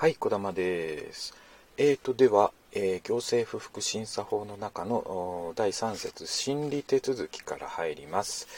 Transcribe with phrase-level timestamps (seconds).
[0.00, 1.34] はい、小玉です。
[1.76, 8.48] えーと、では、えー行政不服審査法の中の第3節審理手続きから入ります。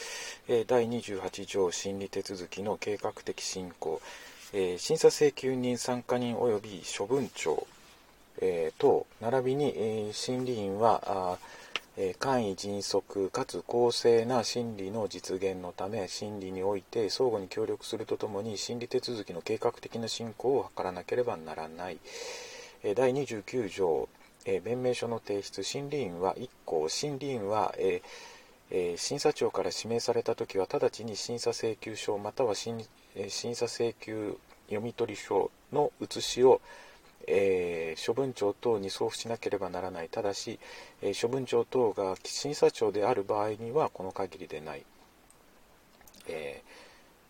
[0.47, 4.01] えー第28条審理手続きの計画的進行、
[4.53, 7.67] えー審査請求人参加人及び処分長、
[8.41, 11.39] えー等並びに、え審理員は
[12.19, 21.99] 簡易迅速かつ公正な審理の実現のため審理において相互に協力するとともに審理手続きの計画的な進行を図らなければならない、
[22.97, 24.09] 第29条、
[24.65, 27.75] 弁明書の提出審理員は1項審理員は、
[28.97, 32.83] 審査長から指名されたときは直ちに審査請求書または審,、
[33.55, 36.63] 査請求読み取り書の写しを
[37.27, 40.09] えー処分長等に送付しなければならない。
[40.09, 40.59] ただし、
[41.03, 44.85] えー処分長等が審査長である場合にはこの限りでない、
[46.29, 46.63] え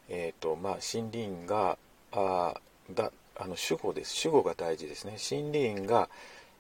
[0.09, 1.79] ーえーとまあ、審理員が
[2.13, 2.55] あ
[2.93, 4.15] だあの主語です。
[4.15, 5.15] 主語が大事ですね。
[5.17, 6.09] 審理員が、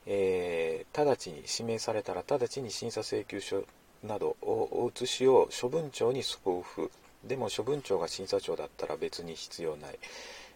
[0.06, 3.64] えー直ちに指名されたら直ちに審査請求書
[4.04, 6.90] などを写しを処分長に送付。
[7.24, 9.98] でも処分長が審査長だったら別に必要ない。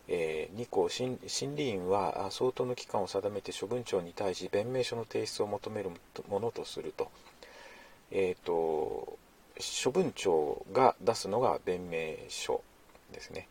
[0.08, 5.90] えー2項審審理員は相当の期間を定めて処分長に対し弁明書の提出を求める
[6.28, 7.10] ものとすると,、
[8.10, 9.18] えー、と
[9.84, 12.62] 処分長が出すのが弁明書
[13.12, 13.48] ですね、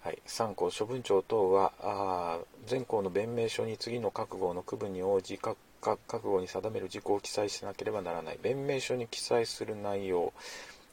[0.00, 8.38] はい、3項処分長等はあー前項の弁明書に次の各号の区分に応じ各各各号に定める事項を記載しなければならない。
[8.42, 10.32] 弁明書に記載する内容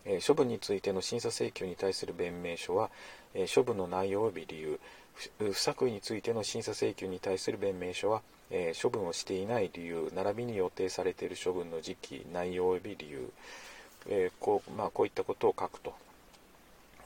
[0.05, 2.89] えー処分についての審査請求に対する弁明書は、
[3.33, 4.79] え処分の内容及び理由
[5.39, 13.29] 不作為についての審査請求に対する弁明書は、え処分をしていない理由並びに予定されている処分の時期内容及び理由、
[14.07, 15.93] えこうまあ、こういったことを書くと。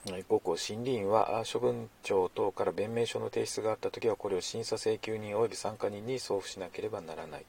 [0.08, 7.46] えー5項審理員は処分長等から弁明書の提出があったときはこれを審査請求人及び参加人に送付しなければならない。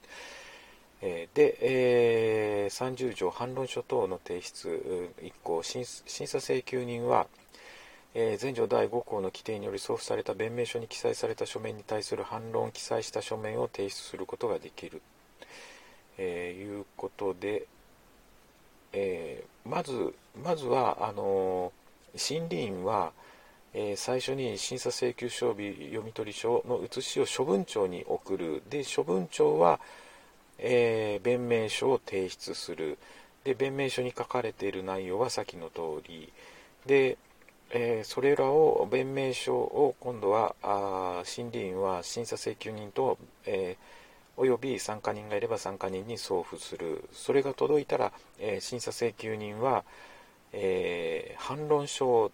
[1.00, 7.28] で、えー30条反論書等の提出1項審査請求人は、
[8.20, 15.00] えー前条第5項の規定により送付された弁明書に記載された書面に対する反論を記載した書面を提出することができる、
[16.18, 17.66] えーいうことで、
[18.92, 20.12] えーまず
[20.44, 23.12] まずはあのー審理員は、
[23.72, 28.64] えー最初に審査請求書日読み取り書の写しを処分長に送る。
[28.68, 29.78] で処分長は、
[30.58, 32.98] えー弁明書を提出する。
[33.44, 36.32] で弁明書に書かれている内容は先の通り。
[36.84, 37.16] で、
[37.70, 43.98] えーそれらを弁明書を今度はあ審理員は審査請求人と、えー
[44.40, 47.08] および参加人がいれば参加人に送付する。
[47.12, 49.84] それが届いたら、えー審査請求人は、
[50.52, 52.30] え反論書を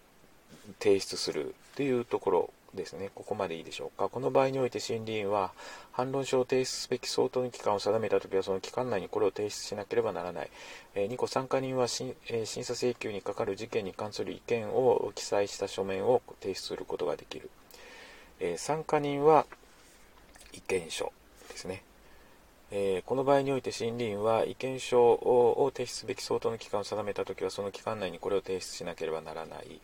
[0.81, 2.51] 提出するというところ。
[2.75, 3.11] ですね。
[3.15, 4.09] ここまでいいでしょうか。
[4.09, 5.53] この場合において審理員は
[5.93, 10.51] 反論書を提出すべき相当の期間を定めたときはその期間内にこれを提出しなければならない。
[10.95, 17.51] えー2個参加人は審,、えー審査請求にかかる事件に関する意見を記載した書面を提出することができる。
[18.41, 19.47] えー参加人は
[20.53, 21.13] 意見書
[21.49, 21.83] ですね。
[22.71, 29.81] えーこの場合において審理員は意見書をを提出すべき相当の期間を定めたときはその期間内にこれを提出しなければならない。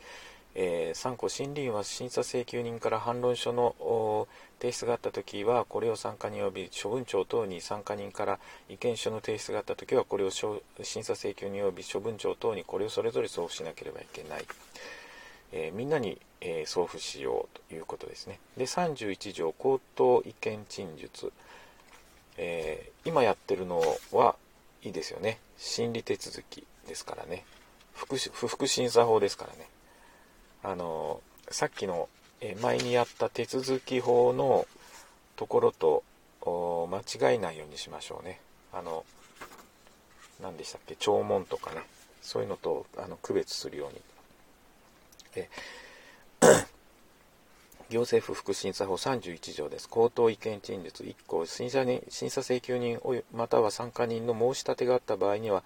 [0.54, 4.26] えー3項審理員は審査請求人から反論書の
[4.60, 8.38] 提出があったときはこれを参加人及び処分長等に参加人から
[8.68, 10.60] 意見書の提出があったときはこれを審
[11.04, 14.44] 査請求人及び処分長等にこれをそれぞれ送付しなければいけない。
[15.52, 18.38] えーみんなに、えー送付しようということですね。
[18.56, 21.32] で31条口頭意見陳述、
[22.36, 23.80] えー今やってるの
[24.12, 24.36] は
[24.82, 27.44] いいですよね審理手続きですからね
[27.94, 29.68] 不服審査法ですからね
[30.62, 32.08] あのさっきの、
[32.40, 34.66] え前にやった手続き法の
[35.36, 36.04] ところと
[36.42, 38.40] 間違いないようにしましょうね。
[38.72, 39.04] あの
[40.42, 40.96] 何でしたっけ？
[40.96, 41.82] 聴聞とかね。
[42.22, 44.00] そういうのとあの区別するように。
[45.36, 45.48] え
[47.90, 49.88] 行政府福審査法31条です。
[49.88, 55.64] 口頭意見陳述1項審査人審査請求人およまたは参加人の申し立てがあった場合には、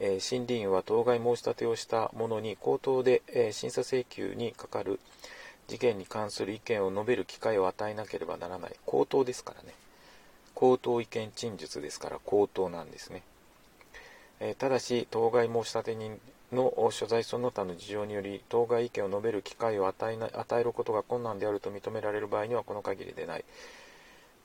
[0.00, 5.00] えー審理員は当該申し立てをした者に口頭で、えー審査請求にかかる
[5.68, 8.76] 事件に関する意見を述べる機会を与えなければならない。
[8.86, 9.74] 口頭ですからね。
[10.56, 13.22] 口頭意見陳述ですから口頭なんですね、
[14.40, 16.18] えーただし当該申し立て人
[16.52, 23.44] の所在その他の事情により当該意見を述べる機会を与えな与えることが困難であると認められる場合にはこの限りでない、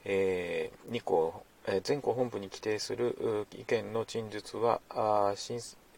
[0.03, 1.43] えー2項、
[1.83, 4.81] 全項本部に規定する意見の陳述は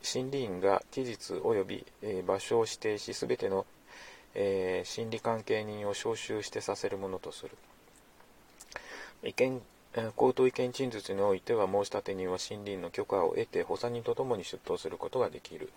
[0.02, 1.86] 審理員が期日及び、
[2.28, 3.66] 場所を指定しすべての、
[4.36, 7.52] えー審理関係人を招集してさせるものとする
[9.24, 9.62] 意見
[10.16, 15.72] 口頭意見陳述においては申立人は森林の許可を得て補佐人とともに出頭することができる。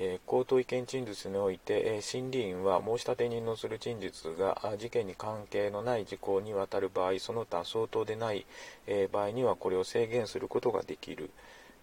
[0.00, 8.46] え口頭意見陳述において、え審理員は申立人のする陳述が事件に関係のない事項にわたる場合その他相当でない、
[8.86, 11.30] え場合にはこれを制限することができる、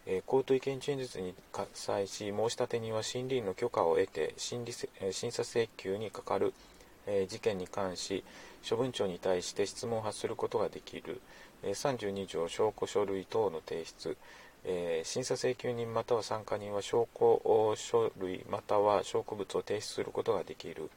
[0.06, 1.36] え口頭意見陳述に
[1.74, 4.72] 際し申立人は審理員の許可を得て審理
[5.12, 6.54] 審査請求にかかる、
[7.08, 8.24] え事件に関し
[8.68, 11.20] 処分庁に対して質問を発することができる、
[11.64, 14.16] え32条証拠書類等の提出。
[14.68, 20.90] えー、審査請求人または参加人は証拠書類または証拠物を提出することができる、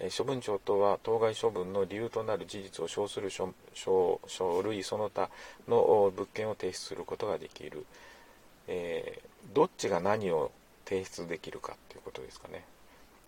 [0.00, 5.30] えー、処分庁とは当該処分の理由となる事実を証する書書類その他
[5.68, 7.86] の物件を提出することができる、
[8.66, 10.50] えー、どっちが何を
[10.84, 12.64] 提出できるかということですかね。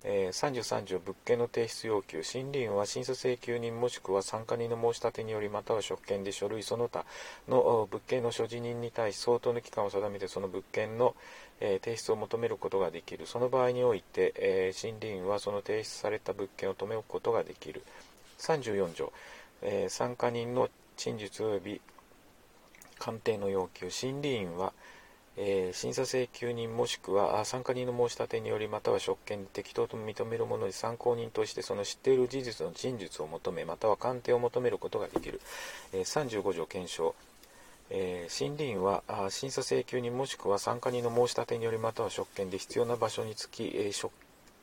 [0.05, 7.05] えー、33条物件の提出要求森林は審査請求人もしくは参加人の申し立てによりまたは職権で書類その他
[7.49, 11.17] の物件の所持人に対し相当の期間を定めてその物件の、
[11.61, 13.27] えー、提出を求めることができる。
[13.27, 17.83] その場合において、えー、森林はその提出された物件を止め置くことができる。
[18.39, 19.13] 34条、
[19.63, 21.81] え参加人の陳述及び
[22.99, 23.87] 鑑定の要求。
[23.87, 24.73] 森林は
[25.41, 35.41] えー、審査請求人もしくは参加人の申し立てによりまたは職権に適当と認めるものに参考人としてその知っている事実の真実を求めまたは鑑定を求めることができる、
[35.93, 37.15] えー、35条検証。
[37.91, 44.11] えー、森林は審査請求人もしくは参加人の申し立てによりまたは職権で必要な場所につき、えー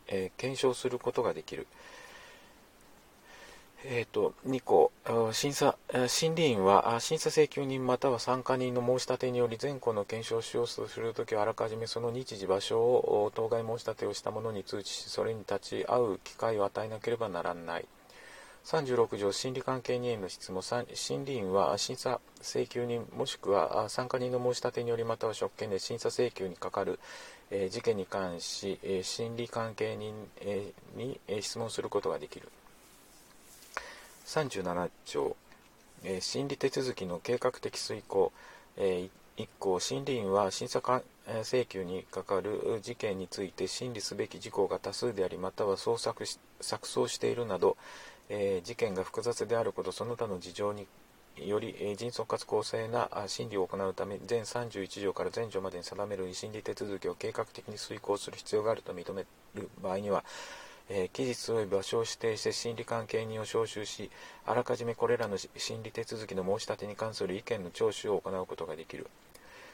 [0.09, 1.65] えー、検証することができる、
[3.83, 4.91] えーと、2項
[5.31, 17.85] 審査森林は審査請求人または参加人の申し立てにより全項の検証を使用するときはあらかじめその日時場所を当該申し立てをした者に通知しそれに立ち会う機会を与えなければならない。
[18.65, 20.63] 36条心理関係人への質問。
[20.65, 26.99] 森林は審査請求人もしくは参加人の申し立てによりまたは職権で審査請求にかかる、
[27.51, 30.15] えー、事件に関し、えー、心理関係人、
[30.95, 32.49] に、質問することができる。
[34.25, 35.35] 37条、
[36.03, 38.31] えー、審理手続きの計画的遂行、
[38.77, 40.81] えー、1項審理員は審査
[41.43, 47.77] 請求に係る事件について審理すべき事項が多数でありまたは創作し錯綜しているなど、
[48.29, 50.87] えー、事件が複雑であることその他の事情に
[51.37, 60.23] より、え迅速かつ公正な審理を行うため全31条から全条までに定める審理手続きを計画的に遂行する必要があると認める場合には
[60.89, 64.11] えー、期日及び場所を指定して心理関係人を招集し
[64.45, 69.07] あらかじめこれらの審理手続きの申し立てに関する意見の聴取を行うことができる。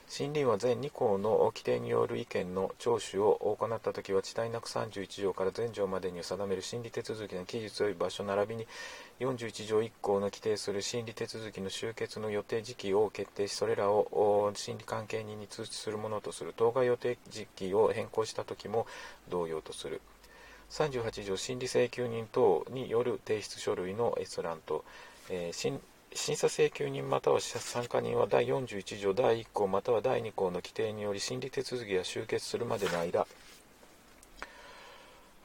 [0.09, 8.67] 森林は全2項の規定による意見の聴取を行ったときは遅滞なく31条から全条までに定める審理手続きの期日及び場所並びに
[9.21, 18.87] 41条1項の規定する審理手続きの終結の予定時期を決定しそれらを審理関係人に通知するものとする当該予定時期を変更したときも
[19.29, 20.01] 同様とする。
[20.71, 24.85] 38条審理請求人等による提出書類の閲覧と、
[25.29, 25.79] えー、
[26.13, 33.27] 審査請求人または参加人は第41条第1項または第2項の規定により審理手続きが終結するまでの間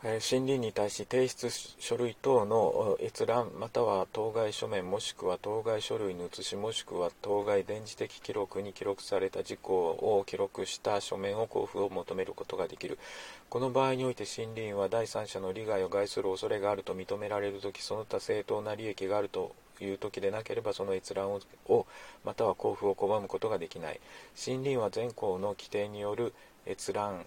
[0.09, 13.01] え森林に対し提出書類等の閲覧または当該書面もしくは当該書類の写しもしくは当該電磁的記録に記録された事項を記録した書面を交付を求めることができる。
[13.49, 19.29] この場合において森林は第三者の利害を害する恐れがあると認められるときその他正当な利益がある。
[19.29, 21.87] という時でなければその閲覧を
[22.25, 24.01] または交付を拒むことができない。
[24.47, 26.33] 森林は全項の規定による
[26.65, 27.27] 閲覧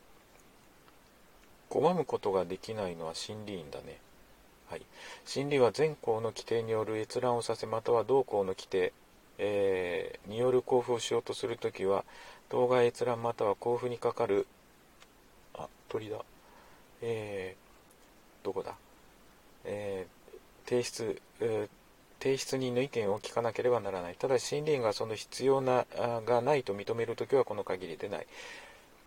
[1.69, 3.99] 拒むことができないのは森林院だね。
[4.69, 4.81] はい。
[5.35, 8.93] 森林は全項の規定による閲覧をさせ、または同項の規定、
[9.37, 12.03] えー、による交付をしようとするときは、
[12.49, 14.47] 当該閲覧または交付にかかる、
[15.55, 16.17] あ、鳥だ。
[17.01, 18.75] えー、どこだ。
[19.65, 21.69] えー、提出、えー
[22.19, 24.15] 提出人の意見を聞かなければならない。
[24.15, 25.85] ただし、森林がその必要な
[26.25, 28.27] がないと認めるときはこの限りでない。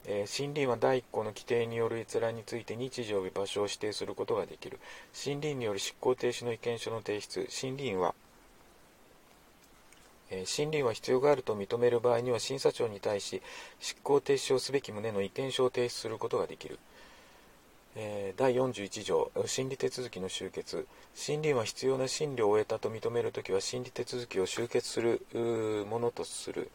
[0.06, 4.80] えー、森林は第1項の規定による閲覧について日時及び場所を指定することができる。
[5.14, 7.49] 森林による執行停止の意見書の提出。
[7.62, 8.14] 森林は、
[10.30, 13.42] えー、森林は必要があると認める場合には審査庁に対し
[13.80, 16.78] 執行停止をすべき旨の意見書を提出することができる。
[17.94, 20.87] え、第41条、審理手続きの終結。
[21.14, 25.26] 森林は必要な審理を終えたと認めるときは審理手続きを終結する
[25.90, 26.71] ものとする。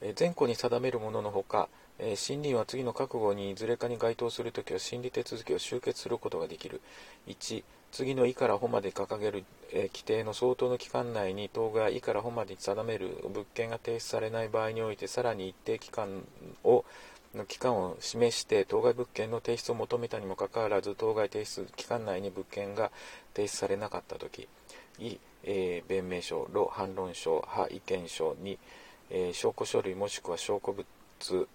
[0.00, 6.80] え、前項に定めるもののほか、えー、森林は次の覚悟にいずれかに該当するときは審理手続きを終結することができる。
[7.26, 16.26] 1、次の「い」から「ほ」まで掲げる、えー、規定の相当の期間内に当該「い」から「ほ」まで定める物件が提出されない場合においてさらに一定期間
[16.64, 16.84] を
[17.34, 22.90] の期間を示して当該物件の提出を求めたにもかかわらず当該提出期間内に物件が
[23.34, 24.48] 提出されなかったとき
[24.98, 28.58] 「い」えー、弁明書「ろ」反論書「は」意見書「に」
[29.10, 30.86] えー、証拠書類もしくは証拠物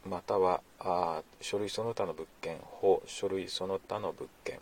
[0.10, 4.60] またはあ書類その他の物件「法」書類その他の物件。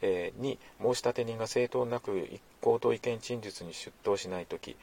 [0.00, 4.76] えー、2申立人が正当なく一行と意見陳述に出頭しないとき、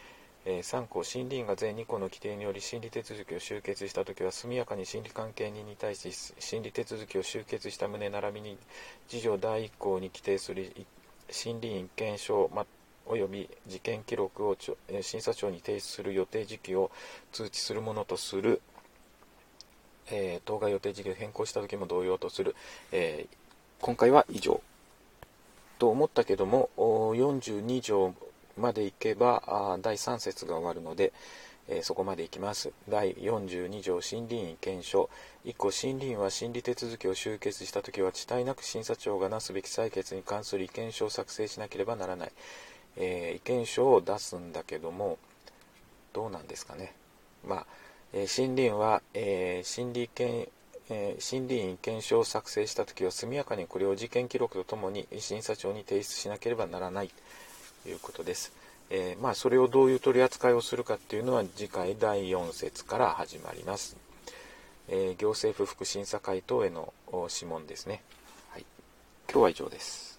[0.46, 8.58] えー、3項審理員が全2項の規定により審理手続きを終結したときは速やかに審理関係人に対し審理手続きを終結した旨並びに
[9.08, 10.72] 次女第1項に規定する
[11.30, 12.66] 審理員検証、ま、
[13.08, 14.58] および事件記録を
[15.02, 16.92] 審査庁に提出する予定時期を
[17.32, 18.62] 通知するものとする、
[20.12, 22.56] えー、当該予定時期を変更したときも同様とする、
[22.92, 23.36] えー、
[23.82, 24.62] 今回は以上。
[25.78, 28.14] と思ったけども42条
[28.58, 31.12] まで行けば第3節が終わるので、
[31.68, 32.72] えー、そこまで行きます。
[32.88, 35.10] 第42条審理員検証。
[35.46, 42.32] 1個審理員は審理手続きを終結した時は遅滞なく審査庁がなすべき採決に関する意見書を作成しなければならない、
[42.98, 45.18] えー、意見書を出すんだけども
[46.14, 46.94] どうなんですかね。
[47.46, 47.66] まあ、
[48.16, 50.48] えー、審理員は、え審理権
[50.90, 57.10] えー、審理員検証を作成したときは速やかにこれを事件記録とともに審査庁に提出しなければならない
[57.84, 58.54] ということです。
[58.92, 63.98] えー、まあ、それをどういう取り扱いをするかっていうのは次回第4節から始まります。
[64.88, 68.04] えー、行政府福審査会等への諮問ですね。
[68.52, 68.66] はい。
[69.28, 70.15] 今日は以上です。